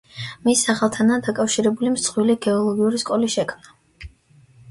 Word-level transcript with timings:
მის 0.45 0.61
სახელთანაა 0.67 1.21
დაკავშირებული 1.27 1.91
მსხვილი 1.97 2.37
გეოლოგიური 2.45 3.01
სკოლის 3.03 3.35
შექმნა. 3.37 4.09